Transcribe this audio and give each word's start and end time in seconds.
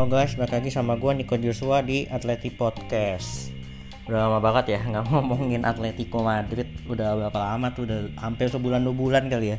Halo 0.00 0.16
guys, 0.16 0.32
balik 0.32 0.56
lagi 0.56 0.72
sama 0.72 0.96
gue 0.96 1.12
Nico 1.12 1.36
Joshua 1.36 1.84
di 1.84 2.08
Atleti 2.08 2.48
Podcast. 2.48 3.52
Udah 4.08 4.32
lama 4.32 4.40
banget 4.40 4.72
ya 4.72 4.80
nggak 4.80 5.04
ngomongin 5.12 5.60
Atletico 5.60 6.24
Madrid. 6.24 6.72
Udah 6.88 7.12
berapa 7.20 7.36
lama 7.36 7.68
tuh, 7.76 7.84
udah 7.84 8.08
hampir 8.16 8.48
sebulan 8.48 8.80
dua 8.80 8.96
bulan 8.96 9.28
kali 9.28 9.52
ya. 9.52 9.58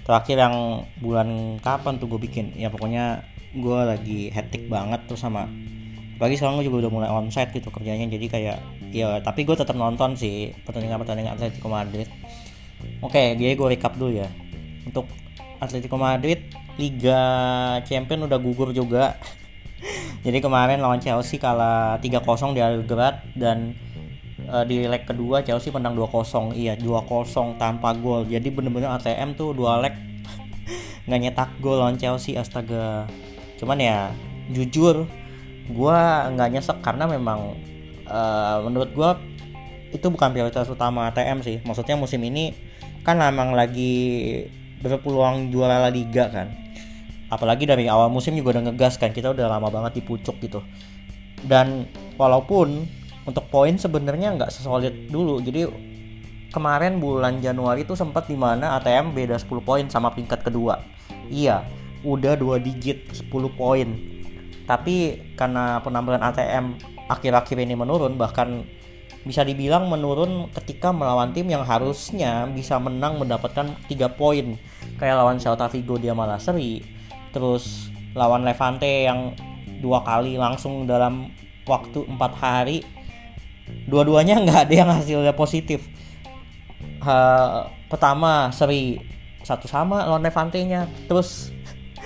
Terakhir 0.00 0.40
yang 0.40 0.80
bulan 0.96 1.60
kapan 1.60 2.00
tuh 2.00 2.08
gue 2.08 2.16
bikin? 2.24 2.56
Ya 2.56 2.72
pokoknya 2.72 3.20
gue 3.52 3.80
lagi 3.84 4.20
hectic 4.32 4.64
banget 4.72 5.04
tuh 5.12 5.20
sama 5.20 5.44
Bagi 6.16 6.40
sekarang 6.40 6.56
gue 6.56 6.72
juga 6.72 6.88
udah 6.88 6.92
mulai 6.96 7.10
onsite 7.12 7.52
gitu 7.52 7.68
kerjanya 7.68 8.08
Jadi 8.08 8.32
kayak 8.32 8.56
ya 8.96 9.20
tapi 9.20 9.44
gue 9.44 9.60
tetap 9.60 9.76
nonton 9.76 10.16
sih 10.16 10.56
pertandingan-pertandingan 10.64 11.36
Atletico 11.36 11.68
Madrid. 11.68 12.08
Oke, 13.04 13.36
jadi 13.36 13.52
gue 13.52 13.68
recap 13.76 13.92
dulu 14.00 14.24
ya. 14.24 14.28
Untuk 14.88 15.04
Atletico 15.60 16.00
Madrid 16.00 16.48
Liga 16.80 17.20
Champion 17.84 18.24
udah 18.24 18.40
gugur 18.40 18.72
juga. 18.72 19.20
Jadi 20.26 20.42
kemarin 20.42 20.82
lawan 20.82 20.98
Chelsea 20.98 21.38
kalah 21.38 22.02
3-0 22.02 22.50
di 22.50 22.58
Algrad 22.58 23.22
dan 23.38 23.78
uh, 24.50 24.66
di 24.66 24.82
leg 24.82 25.06
kedua 25.06 25.46
Chelsea 25.46 25.70
menang 25.70 25.94
2-0. 25.94 26.50
Iya, 26.50 26.74
2-0 26.82 27.54
tanpa 27.62 27.94
gol. 27.94 28.26
Jadi 28.26 28.50
bener-bener 28.50 28.90
ATM 28.90 29.38
tuh 29.38 29.54
dua 29.54 29.78
leg 29.86 29.94
nggak 31.06 31.20
nyetak 31.22 31.50
gol 31.62 31.78
lawan 31.78 31.94
Chelsea 31.94 32.34
astaga. 32.34 33.06
Cuman 33.54 33.78
ya 33.78 34.10
jujur 34.50 35.06
gua 35.70 36.26
nggak 36.34 36.58
nyesek 36.58 36.78
karena 36.82 37.06
memang 37.06 37.54
uh, 38.10 38.66
menurut 38.66 38.90
gua 38.98 39.22
itu 39.94 40.10
bukan 40.10 40.34
prioritas 40.34 40.66
utama 40.66 41.06
ATM 41.06 41.46
sih. 41.46 41.62
Maksudnya 41.62 41.94
musim 41.94 42.18
ini 42.26 42.50
kan 43.06 43.22
memang 43.22 43.54
lagi 43.54 44.42
berpeluang 44.82 45.54
juara 45.54 45.86
La 45.86 45.90
Liga 45.94 46.26
kan 46.34 46.65
apalagi 47.28 47.66
dari 47.66 47.90
awal 47.90 48.08
musim 48.12 48.38
juga 48.38 48.58
udah 48.58 48.70
ngegas 48.70 48.98
kan 48.98 49.10
kita 49.10 49.34
udah 49.34 49.46
lama 49.50 49.68
banget 49.70 49.98
di 49.98 50.02
pucuk 50.02 50.38
gitu. 50.38 50.62
Dan 51.42 51.86
walaupun 52.16 52.86
untuk 53.26 53.50
poin 53.50 53.74
sebenarnya 53.74 54.38
nggak 54.38 54.50
sesolid 54.54 55.10
dulu 55.10 55.42
jadi 55.42 55.66
kemarin 56.54 57.02
bulan 57.02 57.42
Januari 57.42 57.82
itu 57.84 57.98
sempat 57.98 58.30
di 58.30 58.38
mana 58.38 58.78
ATM 58.80 59.12
beda 59.12 59.36
10 59.36 59.60
poin 59.60 59.84
sama 59.90 60.14
peringkat 60.14 60.46
kedua. 60.46 60.80
Iya 61.28 61.66
udah 62.06 62.38
dua 62.38 62.62
digit 62.62 63.10
10 63.12 63.28
poin. 63.58 63.88
Tapi 64.66 65.28
karena 65.34 65.82
penampilan 65.82 66.22
ATM 66.22 66.64
akhir-akhir 67.06 67.58
ini 67.60 67.74
menurun 67.78 68.18
bahkan 68.18 68.66
bisa 69.26 69.42
dibilang 69.42 69.90
menurun 69.90 70.54
ketika 70.54 70.94
melawan 70.94 71.34
tim 71.34 71.50
yang 71.50 71.66
harusnya 71.66 72.46
bisa 72.46 72.78
menang 72.78 73.18
mendapatkan 73.18 73.74
3 73.90 74.06
poin. 74.14 74.54
Kayak 74.96 75.18
lawan 75.18 75.42
Celta 75.42 75.66
Vigo 75.66 75.98
dia 75.98 76.14
malah 76.14 76.38
seri 76.38 76.95
terus 77.30 77.88
lawan 78.16 78.46
Levante 78.46 79.06
yang 79.06 79.36
dua 79.80 80.00
kali 80.02 80.40
langsung 80.40 80.88
dalam 80.88 81.30
waktu 81.68 82.06
empat 82.06 82.32
hari 82.38 82.78
dua-duanya 83.90 84.38
nggak 84.44 84.60
ada 84.68 84.74
yang 84.74 84.90
hasilnya 84.90 85.34
positif. 85.34 85.86
Ha, 87.02 87.70
pertama 87.86 88.50
seri 88.50 88.98
satu 89.46 89.70
sama 89.70 90.02
lawan 90.06 90.26
Levante 90.26 90.58
nya 90.66 90.90
terus 91.06 91.54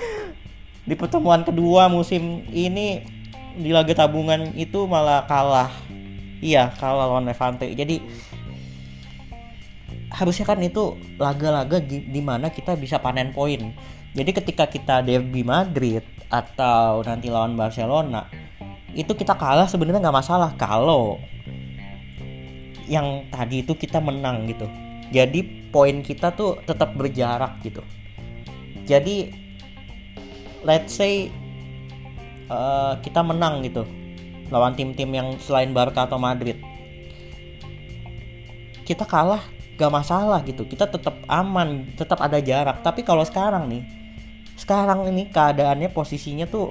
di 0.88 0.92
pertemuan 0.92 1.40
kedua 1.40 1.88
musim 1.88 2.44
ini 2.52 3.00
di 3.56 3.70
laga 3.72 3.92
tabungan 4.06 4.52
itu 4.56 4.84
malah 4.84 5.24
kalah. 5.24 5.72
Iya 6.40 6.72
kalah 6.76 7.08
lawan 7.08 7.28
Levante. 7.28 7.68
Jadi 7.72 8.00
harusnya 10.10 10.46
kan 10.46 10.58
itu 10.58 10.98
laga-laga 11.16 11.78
di, 11.78 12.02
di 12.02 12.20
mana 12.22 12.50
kita 12.50 12.74
bisa 12.74 12.98
panen 12.98 13.30
poin 13.30 13.72
jadi 14.10 14.30
ketika 14.34 14.66
kita 14.66 15.06
derby 15.06 15.46
Madrid 15.46 16.02
atau 16.30 17.02
nanti 17.06 17.30
lawan 17.30 17.54
Barcelona 17.54 18.26
itu 18.94 19.14
kita 19.14 19.38
kalah 19.38 19.70
sebenarnya 19.70 20.02
nggak 20.02 20.18
masalah 20.18 20.50
kalau 20.58 21.22
yang 22.90 23.30
tadi 23.30 23.62
itu 23.62 23.78
kita 23.78 24.02
menang 24.02 24.50
gitu. 24.50 24.66
Jadi 25.14 25.70
poin 25.70 26.02
kita 26.02 26.34
tuh 26.34 26.58
tetap 26.66 26.98
berjarak 26.98 27.62
gitu. 27.62 27.82
Jadi 28.82 29.30
let's 30.66 30.98
say 30.98 31.30
uh, 32.50 32.98
kita 32.98 33.22
menang 33.22 33.62
gitu 33.62 33.86
lawan 34.50 34.74
tim-tim 34.74 35.06
yang 35.14 35.38
selain 35.38 35.70
Barca 35.70 36.10
atau 36.10 36.18
Madrid. 36.18 36.58
Kita 38.82 39.06
kalah 39.06 39.46
gak 39.80 39.88
masalah 39.88 40.44
gitu. 40.44 40.68
Kita 40.68 40.84
tetap 40.84 41.24
aman, 41.24 41.88
tetap 41.96 42.20
ada 42.20 42.36
jarak. 42.36 42.84
Tapi 42.84 43.00
kalau 43.00 43.24
sekarang 43.24 43.64
nih 43.72 43.82
sekarang 44.60 45.08
ini 45.08 45.32
keadaannya 45.32 45.88
posisinya 45.88 46.44
tuh 46.44 46.68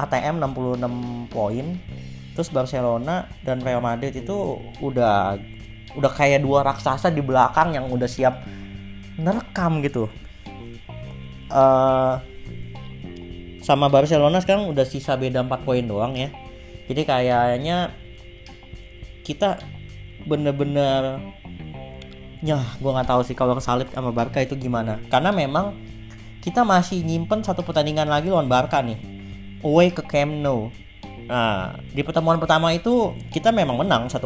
ATM 0.00 0.40
66 0.40 1.28
poin 1.28 1.76
terus 2.32 2.48
Barcelona 2.48 3.28
dan 3.44 3.60
Real 3.60 3.84
Madrid 3.84 4.16
itu 4.16 4.56
udah 4.80 5.36
udah 5.98 6.12
kayak 6.16 6.40
dua 6.40 6.64
raksasa 6.64 7.12
di 7.12 7.20
belakang 7.20 7.76
yang 7.76 7.92
udah 7.92 8.08
siap 8.08 8.40
nerekam 9.20 9.84
gitu 9.84 10.08
uh, 11.52 12.22
sama 13.60 13.92
Barcelona 13.92 14.40
sekarang 14.40 14.70
udah 14.70 14.86
sisa 14.88 15.18
beda 15.18 15.44
4 15.44 15.66
poin 15.66 15.84
doang 15.84 16.16
ya 16.16 16.32
jadi 16.88 17.04
kayaknya 17.04 17.92
kita 19.28 19.60
bener-bener 20.24 21.20
ya 22.38 22.62
gue 22.78 22.90
nggak 22.90 23.08
tahu 23.08 23.20
sih 23.26 23.34
kalau 23.34 23.58
kesalip 23.58 23.90
sama 23.90 24.14
Barca 24.14 24.38
itu 24.42 24.54
gimana. 24.54 24.98
Karena 25.10 25.34
memang 25.34 25.74
kita 26.38 26.62
masih 26.62 27.02
nyimpen 27.02 27.42
satu 27.42 27.66
pertandingan 27.66 28.06
lagi 28.06 28.30
lawan 28.30 28.46
Barca 28.46 28.78
nih 28.80 28.98
away 29.66 29.90
ke 29.90 30.02
Camp 30.06 30.32
Nou. 30.38 30.70
Nah 31.26 31.76
di 31.92 32.00
pertemuan 32.06 32.38
pertama 32.38 32.72
itu 32.72 33.14
kita 33.34 33.50
memang 33.50 33.82
menang 33.82 34.06
1-0 34.06 34.22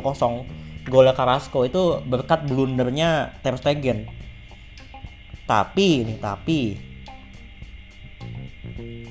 golnya 0.87 1.15
Carrasco 1.15 1.65
itu 1.65 2.03
berkat 2.05 2.45
blundernya 2.47 3.39
Ter 3.41 3.57
Stegen. 3.57 4.07
Tapi 5.49 6.07
nih 6.07 6.19
tapi 6.21 6.61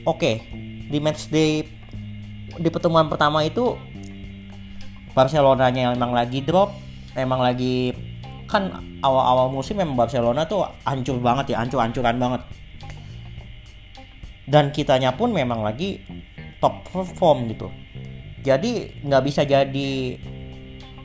oke 0.06 0.32
di 0.92 0.98
match 0.98 1.30
day 1.30 1.66
di 2.58 2.70
pertemuan 2.70 3.08
pertama 3.08 3.46
itu 3.46 3.78
Barcelona 5.12 5.68
nya 5.72 5.92
memang 5.92 6.16
lagi 6.16 6.40
drop 6.44 6.72
emang 7.16 7.44
lagi 7.44 7.92
kan 8.52 8.84
awal-awal 9.00 9.48
musim 9.48 9.80
memang 9.80 9.96
Barcelona 9.96 10.44
tuh 10.44 10.68
hancur 10.84 11.18
banget 11.24 11.56
ya 11.56 11.64
hancur-hancuran 11.64 12.20
banget. 12.20 12.42
Dan 14.44 14.76
kitanya 14.76 15.16
pun 15.16 15.32
memang 15.32 15.64
lagi 15.64 16.04
top 16.60 16.84
perform 16.92 17.48
gitu. 17.48 17.72
Jadi 18.44 19.02
nggak 19.08 19.24
bisa 19.24 19.48
jadi 19.48 19.92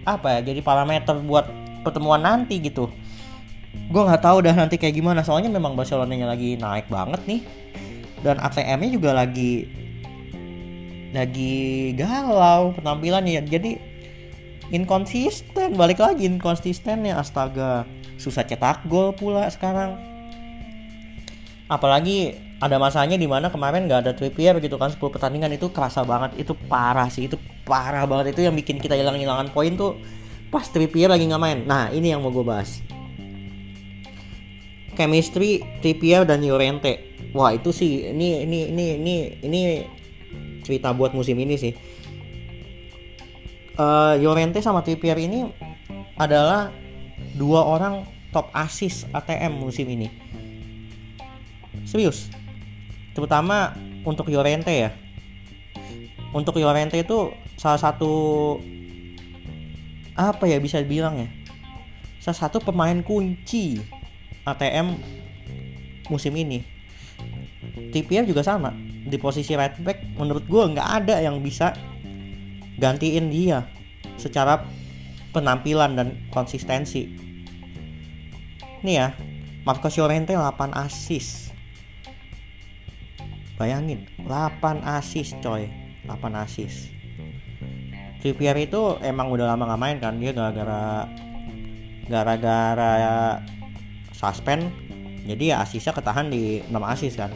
apa 0.07 0.39
ya 0.39 0.51
jadi 0.51 0.61
parameter 0.63 1.15
buat 1.23 1.47
pertemuan 1.87 2.27
nanti 2.27 2.59
gitu. 2.59 2.91
Gue 3.87 4.03
nggak 4.03 4.27
tahu 4.27 4.43
dah 4.43 4.55
nanti 4.59 4.75
kayak 4.81 4.99
gimana 4.99 5.23
soalnya 5.23 5.53
memang 5.53 5.79
Barcelona 5.79 6.11
nya 6.11 6.27
lagi 6.27 6.59
naik 6.59 6.91
banget 6.91 7.23
nih. 7.31 7.41
Dan 8.27 8.43
ATM 8.43 8.83
nya 8.83 8.91
juga 8.91 9.11
lagi 9.15 9.71
lagi 11.15 11.95
galau 11.95 12.75
penampilannya. 12.75 13.47
Jadi 13.47 13.96
inkonsisten 14.71 15.75
balik 15.79 16.03
lagi 16.03 16.27
inkonsistennya. 16.27 17.19
Astaga 17.19 17.87
susah 18.17 18.43
cetak 18.43 18.87
gol 18.89 19.13
pula 19.15 19.47
sekarang. 19.53 19.99
Apalagi 21.67 22.39
ada 22.63 22.81
masanya 22.81 23.19
di 23.21 23.29
mana 23.29 23.53
kemarin 23.53 23.85
nggak 23.85 24.01
ada 24.07 24.13
Trippier 24.17 24.57
gitu 24.63 24.81
kan 24.81 24.89
10 24.89 25.03
pertandingan 25.03 25.53
itu 25.53 25.69
kerasa 25.71 26.07
banget. 26.07 26.39
Itu 26.41 26.57
parah 26.57 27.11
sih 27.11 27.29
itu 27.29 27.37
parah 27.67 28.07
banget. 28.07 28.33
Itu 28.39 28.47
yang 28.47 28.55
bikin 28.55 28.79
kita 28.79 28.97
hilang-hilangan 28.97 29.53
poin 29.53 29.75
tuh 29.75 29.99
pas 30.49 30.65
Trippier 30.65 31.11
lagi 31.11 31.27
nggak 31.27 31.43
main. 31.43 31.59
Nah 31.67 31.91
ini 31.93 32.15
yang 32.15 32.23
mau 32.23 32.33
gue 32.33 32.47
bahas. 32.47 32.81
Chemistry 34.97 35.61
Trippier 35.85 36.25
dan 36.25 36.41
Llorente. 36.41 37.19
Wah 37.37 37.53
itu 37.53 37.69
sih 37.69 38.09
ini 38.15 38.47
ini 38.49 38.73
ini 38.73 38.85
ini 38.97 39.15
ini 39.45 39.61
cerita 40.65 40.97
buat 40.97 41.13
musim 41.13 41.37
ini 41.37 41.55
sih 41.61 41.73
uh, 43.77 44.15
Llorente 44.19 44.61
sama 44.65 44.83
Trippier 44.83 45.17
ini 45.21 45.47
adalah 46.17 46.73
dua 47.37 47.65
orang 47.65 48.09
top 48.33 48.49
assist 48.53 49.09
ATM 49.13 49.61
musim 49.61 49.87
ini. 49.89 50.09
Serius. 51.89 52.29
Terutama 53.17 53.73
untuk 54.05 54.29
Llorente 54.29 54.73
ya. 54.73 54.91
Untuk 56.35 56.61
Llorente 56.61 57.01
itu 57.01 57.33
salah 57.57 57.81
satu 57.81 58.57
apa 60.17 60.45
ya 60.49 60.61
bisa 60.61 60.81
bilang 60.85 61.17
ya? 61.17 61.29
Salah 62.21 62.49
satu 62.49 62.61
pemain 62.61 62.97
kunci 63.01 63.81
ATM 64.45 64.99
musim 66.13 66.33
ini. 66.37 66.65
TPR 67.93 68.27
juga 68.29 68.45
sama. 68.45 68.75
Di 69.07 69.17
posisi 69.17 69.55
right 69.55 69.79
back 69.81 70.19
menurut 70.19 70.45
gue 70.45 70.63
nggak 70.77 70.89
ada 71.05 71.23
yang 71.23 71.39
bisa 71.41 71.73
gantiin 72.77 73.33
dia 73.33 73.69
secara 74.17 74.65
penampilan 75.33 75.97
dan 75.97 76.09
konsistensi. 76.33 77.09
Nih 78.85 78.95
ya 78.97 79.13
Marcos 79.67 79.97
Llorente 79.99 80.37
8 80.37 80.73
assist. 80.77 81.51
Bayangin 83.57 84.05
8 84.21 84.85
asis 84.85 85.33
coy. 85.41 85.69
8 86.07 86.15
asis 86.39 86.93
Trippier 88.21 88.59
itu 88.59 88.99
emang 89.07 89.31
udah 89.31 89.55
lama 89.55 89.71
gak 89.71 89.81
main 89.81 89.97
kan? 90.03 90.15
Dia 90.19 90.35
gara-gara 90.35 91.07
gara-gara 92.11 92.93
suspend. 94.11 94.67
Jadi 95.27 95.51
ya 95.51 95.63
asisnya 95.63 95.91
ketahan 95.95 96.31
di 96.31 96.63
6 96.67 96.75
asis 96.75 97.15
kan? 97.19 97.31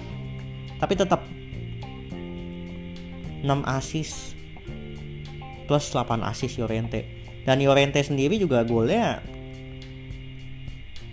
Tapi 0.78 0.94
tetap 0.98 1.22
6 3.42 3.46
asis 3.66 4.39
plus 5.70 5.94
8 5.94 6.18
asis 6.26 6.58
Yorente 6.58 7.06
dan 7.46 7.62
Yorente 7.62 8.02
sendiri 8.02 8.34
juga 8.42 8.66
golnya 8.66 9.22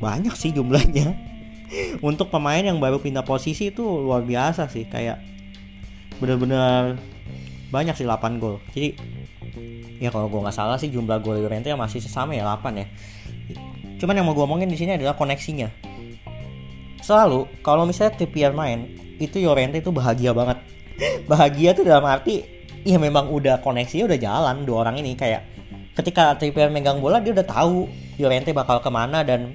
banyak 0.02 0.34
sih 0.34 0.50
jumlahnya. 0.54 1.14
Untuk 2.08 2.34
pemain 2.34 2.62
yang 2.62 2.82
baru 2.82 2.98
pindah 2.98 3.22
posisi 3.22 3.70
itu 3.70 3.84
luar 3.84 4.26
biasa 4.26 4.66
sih 4.66 4.90
kayak 4.90 5.22
bener-bener 6.18 6.98
banyak 7.70 7.94
sih 7.94 8.06
8 8.08 8.42
gol. 8.42 8.58
Jadi 8.74 8.98
ya 10.02 10.10
kalau 10.10 10.30
gue 10.30 10.42
nggak 10.42 10.56
salah 10.56 10.78
sih 10.78 10.90
jumlah 10.90 11.22
gol 11.22 11.38
Llorente 11.38 11.70
masih 11.78 12.02
sesama 12.02 12.34
ya 12.34 12.46
8 12.46 12.82
ya. 12.82 12.88
Cuman 13.98 14.18
yang 14.18 14.26
mau 14.26 14.34
gue 14.38 14.46
omongin 14.46 14.70
di 14.70 14.78
sini 14.78 14.98
adalah 14.98 15.14
koneksinya. 15.18 15.70
Selalu 17.02 17.62
kalau 17.62 17.86
misalnya 17.86 18.18
Trippier 18.18 18.54
main 18.54 18.90
itu 19.22 19.38
Llorente 19.42 19.82
itu 19.82 19.94
bahagia 19.94 20.34
banget. 20.34 20.62
Bahagia 21.30 21.78
tuh 21.78 21.86
dalam 21.86 22.06
arti 22.10 22.57
ya 22.88 22.96
memang 22.96 23.28
udah 23.28 23.60
koneksinya 23.60 24.08
udah 24.08 24.20
jalan 24.20 24.64
dua 24.64 24.88
orang 24.88 25.04
ini. 25.04 25.20
Kayak 25.20 25.44
ketika 26.00 26.40
Trippier 26.40 26.72
megang 26.72 27.04
bola 27.04 27.20
dia 27.20 27.36
udah 27.36 27.44
tahu 27.44 27.92
Llorente 28.16 28.56
bakal 28.56 28.80
ke 28.80 28.88
mana 28.88 29.28
dan 29.28 29.52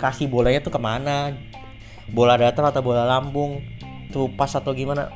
kasih 0.00 0.32
bolanya 0.32 0.64
tuh 0.64 0.72
ke 0.72 0.80
mana. 0.80 1.36
Bola 2.08 2.40
datar 2.40 2.72
atau 2.72 2.80
bola 2.80 3.04
lambung 3.04 3.60
tuh 4.08 4.32
pas 4.32 4.48
atau 4.48 4.72
gimana. 4.72 5.12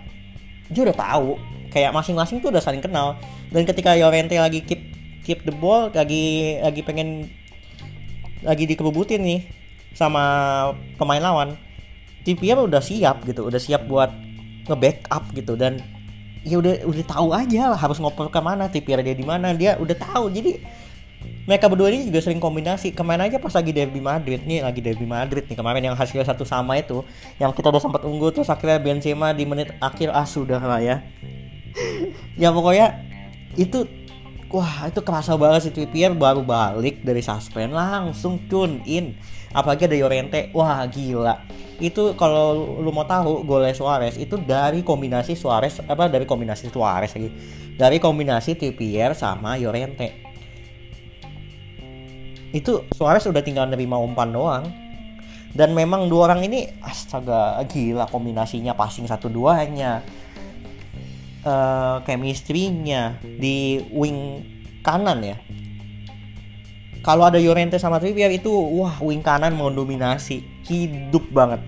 Dia 0.69 0.85
udah 0.85 0.97
tahu. 0.97 1.41
Kayak 1.73 1.95
masing-masing 1.97 2.45
tuh 2.45 2.53
udah 2.53 2.61
saling 2.61 2.85
kenal. 2.85 3.17
Dan 3.49 3.65
ketika 3.65 3.97
Llorente 3.97 4.37
lagi 4.37 4.61
keep 4.61 4.93
keep 5.25 5.41
the 5.49 5.55
ball 5.55 5.89
lagi 5.89 6.59
lagi 6.61 6.85
pengen 6.85 7.33
lagi 8.45 8.65
dikerubutin 8.65 9.21
nih 9.21 9.41
sama 9.93 10.23
pemain 10.97 11.21
lawan 11.21 11.61
Trippier 12.21 12.57
udah 12.57 12.81
siap 12.85 13.25
gitu 13.25 13.49
udah 13.49 13.61
siap 13.61 13.89
buat 13.89 14.13
nge-backup 14.69 15.33
gitu. 15.33 15.57
Dan 15.57 15.81
ya 16.41 16.57
udah 16.57 16.89
udah 16.89 17.05
tahu 17.05 17.29
aja 17.37 17.73
lah 17.75 17.79
harus 17.79 18.01
ngoper 18.01 18.33
ke 18.33 18.41
mana 18.41 18.69
Trippier 18.73 19.01
dia 19.05 19.17
di 19.17 19.27
mana 19.27 19.53
dia 19.53 19.77
udah 19.77 19.97
tahu. 19.97 20.33
Jadi 20.33 20.61
mereka 21.45 21.69
berdua 21.69 21.93
ini 21.93 22.09
juga 22.09 22.21
sering 22.25 22.41
kombinasi. 22.41 22.97
Kemarin 22.97 23.29
aja 23.29 23.37
pas 23.37 23.53
lagi 23.53 23.73
derby 23.75 24.01
Madrid 24.01 24.41
nih 24.45 24.65
lagi 24.65 24.81
derby 24.81 25.05
Madrid 25.05 25.45
nih 25.45 25.57
kemarin 25.57 25.83
yang 25.83 25.97
hasilnya 25.97 26.25
satu 26.25 26.49
sama 26.49 26.81
itu 26.81 27.05
yang 27.37 27.53
kita 27.53 27.69
udah 27.69 27.83
sempat 27.83 28.03
unggul 28.07 28.33
tuh 28.33 28.47
akhirnya 28.47 28.81
Benzema 28.81 29.37
di 29.37 29.45
menit 29.45 29.75
akhir 29.83 30.13
ah 30.13 30.25
sudah 30.25 30.61
lah 30.61 30.81
ya. 30.81 30.97
Ya 32.41 32.51
pokoknya 32.51 32.99
itu 33.55 33.87
wah 34.51 34.91
itu 34.91 35.01
kerasa 35.01 35.39
banget 35.39 35.71
sih 35.71 35.73
Trippier 35.73 36.13
baru 36.13 36.43
balik 36.43 37.07
dari 37.07 37.23
suspend 37.23 37.73
langsung 37.73 38.43
tune 38.51 38.83
in. 38.87 39.15
Apalagi 39.51 39.87
ada 39.87 39.97
Yorente 39.99 40.51
wah 40.55 40.83
gila. 40.87 41.43
Itu 41.81 42.13
kalau 42.19 42.79
lu 42.83 42.93
mau 42.93 43.09
tahu 43.09 43.47
golnya 43.47 43.73
Suarez 43.73 44.21
itu 44.21 44.37
dari 44.37 44.85
kombinasi 44.85 45.33
Suarez 45.39 45.81
apa 45.87 46.11
dari 46.11 46.29
kombinasi 46.29 46.69
Suarez 46.69 47.15
lagi. 47.17 47.31
Dari 47.79 47.97
kombinasi 47.97 48.59
Trippier 48.59 49.17
sama 49.17 49.57
Yorente 49.57 50.31
itu 52.51 52.83
Suarez 52.91 53.23
udah 53.31 53.43
tinggal 53.43 53.71
nerima 53.71 53.97
umpan 53.99 54.31
doang. 54.31 54.65
Dan 55.51 55.75
memang 55.75 56.07
dua 56.07 56.31
orang 56.31 56.47
ini 56.47 56.63
astaga 56.79 57.59
gila 57.67 58.07
kombinasinya 58.07 58.71
passing 58.71 59.11
satu 59.11 59.27
duanya 59.27 59.99
uh, 61.45 62.01
chemistry-nya 62.05 63.21
di 63.23 63.81
wing 63.93 64.45
kanan 64.85 65.21
ya. 65.25 65.37
Kalau 67.01 67.25
ada 67.25 67.41
Llorente 67.41 67.81
sama 67.81 67.97
Trippier 67.97 68.29
itu 68.29 68.53
wah 68.53 69.01
wing 69.01 69.25
kanan 69.25 69.57
mau 69.57 69.73
dominasi 69.73 70.45
hidup 70.69 71.25
banget. 71.33 71.61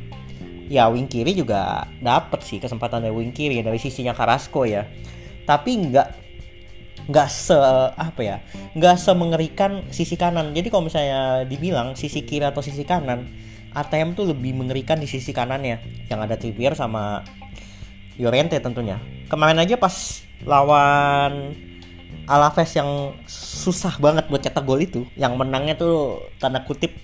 Ya 0.69 0.89
wing 0.89 1.09
kiri 1.09 1.33
juga 1.33 1.89
dapet 2.01 2.45
sih 2.45 2.61
kesempatan 2.61 3.05
dari 3.05 3.13
wing 3.17 3.33
kiri 3.33 3.65
dari 3.65 3.81
sisinya 3.81 4.13
Carrasco 4.13 4.69
ya. 4.69 4.85
Tapi 5.49 5.89
nggak 5.89 6.09
nggak 7.03 7.29
se 7.35 7.59
apa 7.99 8.21
ya 8.23 8.37
nggak 8.77 8.97
semengerikan 9.01 9.89
sisi 9.89 10.21
kanan. 10.21 10.53
Jadi 10.53 10.69
kalau 10.69 10.85
misalnya 10.89 11.49
dibilang 11.49 11.97
sisi 11.97 12.29
kiri 12.29 12.45
atau 12.45 12.61
sisi 12.61 12.85
kanan 12.85 13.25
ATM 13.73 14.13
tuh 14.13 14.29
lebih 14.29 14.53
mengerikan 14.53 15.01
di 15.01 15.09
sisi 15.09 15.33
kanannya. 15.33 16.09
Yang 16.13 16.21
ada 16.21 16.35
Trippier 16.37 16.77
sama 16.77 17.25
Llorente 18.21 18.61
tentunya 18.61 19.01
kemarin 19.32 19.64
aja 19.64 19.81
pas 19.81 20.20
lawan 20.44 21.56
Alaves 22.29 22.70
yang 22.76 23.17
susah 23.26 23.96
banget 23.99 24.29
buat 24.31 24.44
cetak 24.44 24.62
gol 24.62 24.79
itu 24.79 25.08
yang 25.19 25.34
menangnya 25.34 25.75
tuh 25.75 26.23
tanda 26.38 26.62
kutip 26.62 26.94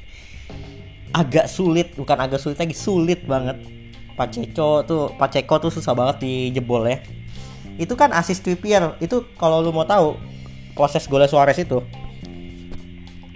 agak 1.10 1.50
sulit 1.50 1.96
bukan 1.96 2.20
agak 2.20 2.38
sulit 2.38 2.60
lagi 2.60 2.76
sulit 2.76 3.24
banget. 3.24 3.56
Pacheco 4.14 4.82
tuh 4.86 5.14
Pacheco 5.18 5.58
tuh 5.58 5.72
susah 5.74 5.96
banget 5.96 6.22
dijebol 6.22 6.86
ya. 6.86 7.02
Itu 7.80 7.98
kan 7.98 8.14
assist 8.14 8.46
Trippier 8.46 8.94
itu 9.02 9.26
kalau 9.34 9.58
lu 9.58 9.74
mau 9.74 9.86
tahu 9.88 10.14
proses 10.78 11.06
golnya 11.10 11.26
Suarez 11.26 11.58
itu. 11.58 11.82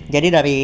Jadi 0.06 0.28
dari 0.30 0.60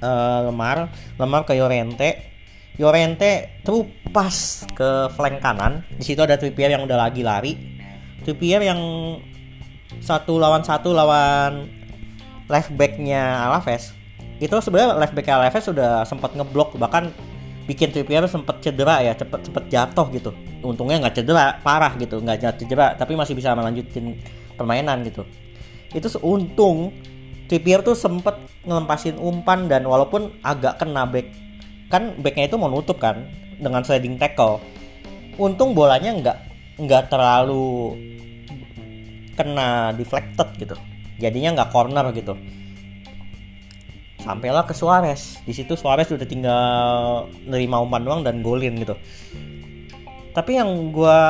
uh, 0.00 0.48
Lemar 0.48 0.88
Lemar 1.20 1.44
ke 1.44 1.52
Yorente 1.52 2.33
Yorente 2.74 3.62
terupas 3.62 4.66
ke 4.74 5.06
flank 5.14 5.38
kanan 5.38 5.86
di 5.94 6.02
situ 6.02 6.18
ada 6.18 6.34
Trippier 6.34 6.74
yang 6.74 6.82
udah 6.82 7.06
lagi 7.06 7.22
lari. 7.22 7.54
Trippier 8.26 8.66
yang 8.66 8.80
satu 10.02 10.42
lawan 10.42 10.66
satu 10.66 10.90
lawan 10.90 11.70
left 12.50 12.74
backnya 12.74 13.46
Alaves 13.46 13.94
itu 14.42 14.50
sebenarnya 14.58 14.98
left 14.98 15.14
back 15.14 15.30
Alaves 15.30 15.64
sudah 15.70 16.02
sempat 16.02 16.34
ngeblok 16.34 16.74
bahkan 16.74 17.14
bikin 17.70 17.94
Trippier 17.94 18.26
sempat 18.26 18.58
cedera 18.58 18.98
ya 19.06 19.14
cepet 19.14 19.46
cepet 19.46 19.64
jatuh 19.70 20.06
gitu. 20.10 20.30
Untungnya 20.66 20.98
nggak 21.06 21.22
cedera 21.22 21.62
parah 21.62 21.94
gitu 21.94 22.18
nggak 22.18 22.58
cedera 22.58 22.98
tapi 22.98 23.14
masih 23.14 23.38
bisa 23.38 23.54
melanjutin 23.54 24.18
permainan 24.58 25.06
gitu. 25.06 25.22
Itu 25.94 26.10
untung 26.26 26.90
Trippier 27.46 27.86
tuh 27.86 27.94
sempet 27.94 28.34
ngelempasin 28.66 29.14
umpan 29.14 29.70
dan 29.70 29.86
walaupun 29.86 30.34
agak 30.42 30.82
kena 30.82 31.06
back 31.06 31.43
kan 31.94 32.18
backnya 32.18 32.50
itu 32.50 32.58
mau 32.58 32.66
nutup 32.66 32.98
kan 32.98 33.30
dengan 33.62 33.86
sliding 33.86 34.18
tackle. 34.18 34.58
Untung 35.38 35.78
bolanya 35.78 36.10
nggak 36.10 36.38
nggak 36.82 37.06
terlalu 37.06 37.94
kena 39.38 39.94
deflected 39.94 40.50
gitu. 40.58 40.74
Jadinya 41.22 41.62
nggak 41.62 41.70
corner 41.70 42.10
gitu. 42.10 42.34
Sampailah 44.18 44.66
ke 44.66 44.74
Suarez. 44.74 45.38
Di 45.46 45.54
situ 45.54 45.78
Suarez 45.78 46.10
udah 46.10 46.26
tinggal 46.26 46.64
nerima 47.46 47.78
umpan 47.78 48.02
doang 48.02 48.20
dan 48.26 48.42
golin 48.42 48.74
gitu. 48.82 48.98
Tapi 50.34 50.58
yang 50.58 50.90
gue 50.90 51.20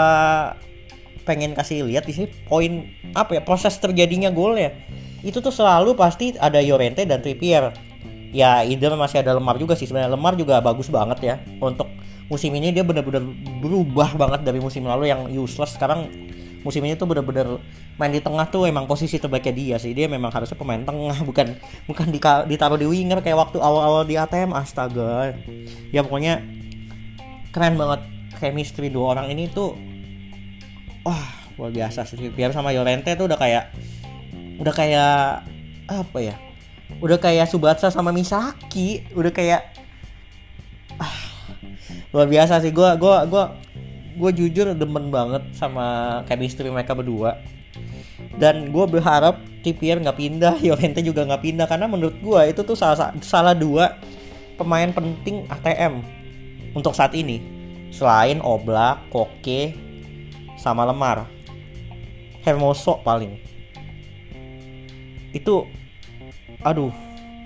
pengen 1.29 1.53
kasih 1.53 1.85
lihat 1.85 2.09
di 2.09 2.13
sini 2.17 2.29
poin 2.49 2.89
apa 3.13 3.37
ya 3.37 3.43
proses 3.45 3.77
terjadinya 3.77 4.33
gol 4.33 4.57
ya. 4.57 4.73
Itu 5.21 5.45
tuh 5.45 5.53
selalu 5.53 5.97
pasti 5.97 6.37
ada 6.37 6.61
Llorente 6.61 7.05
dan 7.05 7.21
Trippier 7.21 7.73
ya 8.35 8.67
ide 8.67 8.91
masih 8.91 9.23
ada 9.23 9.39
Lemar 9.39 9.55
juga 9.63 9.79
sih. 9.79 9.87
Sebenarnya 9.87 10.11
Lemar 10.11 10.35
juga 10.35 10.59
bagus 10.59 10.91
banget 10.91 11.19
ya. 11.23 11.35
Untuk 11.63 11.87
musim 12.27 12.51
ini 12.59 12.75
dia 12.75 12.83
benar-benar 12.83 13.23
berubah 13.63 14.19
banget 14.19 14.43
dari 14.43 14.59
musim 14.59 14.83
lalu 14.85 15.15
yang 15.15 15.31
useless. 15.31 15.79
Sekarang 15.79 16.11
musim 16.67 16.83
ini 16.83 16.99
tuh 16.99 17.07
bener-bener 17.07 17.63
main 17.95 18.11
di 18.11 18.19
tengah 18.19 18.51
tuh 18.51 18.67
emang 18.67 18.91
posisi 18.91 19.23
terbaiknya 19.23 19.55
dia 19.55 19.77
sih. 19.79 19.95
Dia 19.95 20.11
memang 20.11 20.35
harusnya 20.35 20.59
pemain 20.59 20.83
tengah 20.83 21.23
bukan 21.29 21.55
bukan 21.87 22.07
di, 22.11 22.19
ditaruh 22.51 22.77
di 22.77 22.91
winger 22.91 23.23
kayak 23.23 23.39
waktu 23.39 23.63
awal-awal 23.63 24.03
di 24.03 24.19
ATM 24.19 24.51
astaga. 24.51 25.39
Ya 25.95 26.03
pokoknya 26.03 26.43
keren 27.55 27.79
banget 27.79 28.03
chemistry 28.43 28.91
dua 28.91 29.15
orang 29.15 29.31
ini 29.31 29.47
tuh 29.47 29.79
wah 31.07 31.23
luar 31.55 31.71
biasa 31.71 32.03
sih. 32.03 32.19
Biar 32.35 32.51
sama 32.51 32.75
Yolente 32.75 33.15
tuh 33.15 33.31
udah 33.31 33.39
kayak 33.39 33.71
udah 34.59 34.75
kayak 34.75 35.47
apa 35.85 36.19
ya 36.19 36.35
udah 37.01 37.19
kayak 37.19 37.51
Subatsa 37.51 37.91
sama 37.91 38.15
Misaki. 38.15 39.07
Udah 39.17 39.33
kayak 39.35 39.63
ah, 41.01 41.17
luar 42.15 42.29
biasa 42.31 42.61
sih. 42.63 42.71
Gue 42.71 42.87
gue 43.01 43.17
gue 43.31 43.45
gue 44.15 44.31
jujur 44.45 44.71
demen 44.75 45.11
banget 45.11 45.43
sama 45.57 46.21
chemistry 46.29 46.71
mereka 46.71 46.95
berdua. 46.95 47.41
Dan 48.35 48.75
gue 48.75 48.85
berharap 48.87 49.39
TPR 49.63 50.03
nggak 50.03 50.19
pindah 50.19 50.55
Yorente 50.67 51.01
juga 51.03 51.27
nggak 51.27 51.43
pindah. 51.43 51.67
Karena 51.67 51.87
menurut 51.91 52.19
gue 52.19 52.41
itu 52.51 52.61
tuh 52.63 52.79
salah 52.79 53.15
salah 53.23 53.55
dua 53.55 53.99
pemain 54.55 54.91
penting 54.95 55.47
ATM 55.51 56.03
untuk 56.75 56.95
saat 56.95 57.15
ini. 57.15 57.43
Selain 57.95 58.43
Oblak, 58.43 59.07
Koke, 59.15 59.71
sama 60.59 60.83
Lemar. 60.83 61.31
Hermoso 62.43 62.99
paling. 63.07 63.39
Itu 65.31 65.71
aduh 66.65 66.91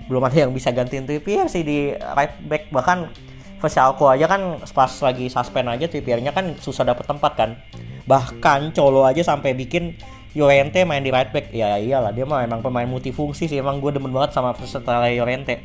belum 0.09 0.25
ada 0.25 0.49
yang 0.49 0.51
bisa 0.51 0.73
gantiin 0.73 1.05
Trippier 1.05 1.45
sih 1.45 1.61
di 1.61 1.93
right 1.93 2.33
back. 2.49 2.73
Bahkan 2.73 3.29
Vesalco 3.61 4.09
aja 4.09 4.25
kan 4.25 4.57
pas 4.73 4.89
lagi 5.05 5.29
suspend 5.29 5.69
aja 5.69 5.85
Trippier-nya 5.85 6.33
kan 6.33 6.57
susah 6.57 6.81
dapet 6.81 7.05
tempat 7.05 7.37
kan. 7.37 7.61
Bahkan 8.09 8.73
Colo 8.73 9.05
aja 9.05 9.21
sampai 9.21 9.53
bikin 9.53 9.93
Llorente 10.33 10.81
main 10.81 11.05
di 11.05 11.13
right 11.13 11.29
back. 11.29 11.53
Ya 11.53 11.77
iyalah 11.77 12.09
dia 12.09 12.25
mah 12.25 12.41
emang 12.41 12.65
pemain 12.65 12.89
multifungsi 12.89 13.45
sih. 13.45 13.61
Emang 13.61 13.77
gue 13.77 13.93
demen 13.93 14.09
banget 14.09 14.33
sama 14.33 14.49
versatile 14.57 15.13
Llorente. 15.13 15.61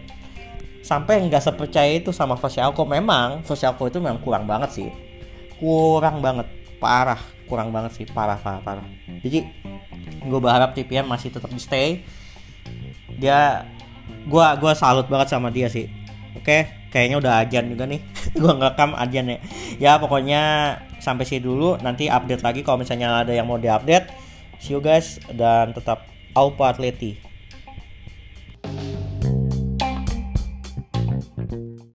Sampai 0.85 1.25
nggak 1.25 1.41
sepercaya 1.41 1.97
itu 1.97 2.13
sama 2.13 2.37
Vesalco 2.37 2.85
memang 2.85 3.41
Vesalco 3.49 3.89
itu 3.89 3.97
memang 3.97 4.21
kurang 4.21 4.45
banget 4.45 4.77
sih. 4.77 4.89
Kurang 5.57 6.21
banget. 6.21 6.45
Parah. 6.77 7.21
Kurang 7.49 7.73
banget 7.73 7.97
sih. 7.97 8.05
Parah 8.05 8.37
parah 8.37 8.61
parah. 8.61 8.85
Jadi 9.25 9.41
gue 10.21 10.41
berharap 10.41 10.77
Trippier 10.77 11.09
masih 11.09 11.33
tetap 11.33 11.49
di 11.49 11.61
stay 11.61 12.05
dia 13.19 13.69
gue 14.25 14.47
gua 14.61 14.73
salut 14.77 15.07
banget 15.09 15.33
sama 15.33 15.49
dia 15.49 15.71
sih. 15.71 15.89
Oke 16.35 16.85
kayaknya 16.95 17.17
udah 17.19 17.33
ajan 17.43 17.65
juga 17.67 17.91
nih. 17.91 18.01
Gue 18.39 18.53
ngerekam 18.55 18.95
ajan 18.95 19.35
ya. 19.35 19.39
Ya 19.83 19.93
pokoknya 19.99 20.43
sampai 21.03 21.27
sini 21.27 21.43
dulu. 21.43 21.75
Nanti 21.83 22.07
update 22.07 22.47
lagi 22.47 22.63
kalau 22.63 22.79
misalnya 22.79 23.27
ada 23.27 23.35
yang 23.35 23.51
mau 23.51 23.59
diupdate. 23.59 24.15
See 24.63 24.79
you 24.79 24.81
guys 24.83 25.19
dan 25.35 25.75
tetap 25.75 26.07
Aupa 26.39 26.71
Atleti 26.71 27.34